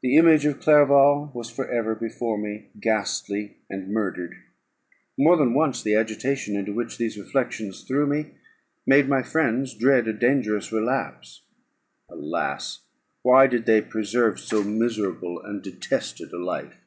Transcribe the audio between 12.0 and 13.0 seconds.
Alas!